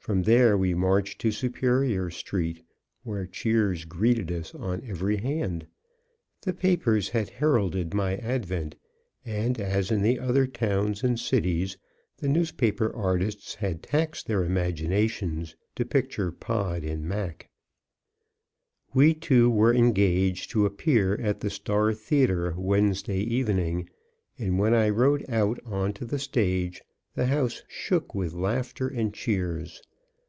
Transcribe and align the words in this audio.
From 0.00 0.22
there 0.22 0.56
we 0.56 0.72
marched 0.72 1.20
to 1.20 1.30
Superior 1.30 2.08
street, 2.08 2.62
where 3.02 3.26
cheers 3.26 3.84
greeted 3.84 4.32
us 4.32 4.54
on 4.54 4.80
every 4.86 5.18
hand. 5.18 5.66
The 6.40 6.54
papers 6.54 7.10
had 7.10 7.28
heralded 7.28 7.92
my 7.92 8.16
advent, 8.16 8.76
and 9.26 9.60
as 9.60 9.90
in 9.90 10.00
the 10.00 10.18
other 10.18 10.46
towns 10.46 11.04
and 11.04 11.20
cities, 11.20 11.76
the 12.16 12.28
newspaper 12.28 12.90
artists 12.96 13.56
had 13.56 13.82
taxed 13.82 14.26
their 14.26 14.44
imaginations 14.44 15.56
to 15.74 15.84
picture 15.84 16.32
Pod 16.32 16.84
and 16.84 17.04
Mac. 17.04 17.50
We 18.94 19.12
two 19.12 19.50
were 19.50 19.74
engaged 19.74 20.50
to 20.52 20.64
appear 20.64 21.16
at 21.20 21.40
the 21.40 21.50
Star 21.50 21.92
Theatre 21.92 22.54
Wednesday 22.56 23.20
evening, 23.20 23.90
and 24.38 24.58
when 24.58 24.72
I 24.72 24.88
rode 24.88 25.26
out 25.28 25.60
on 25.66 25.92
to 25.94 26.06
the 26.06 26.18
stage 26.18 26.80
the 27.12 27.26
house 27.26 27.62
shook 27.68 28.14
with 28.14 28.32
laughter 28.32 28.88
and 28.88 29.12
cheers. 29.12 29.82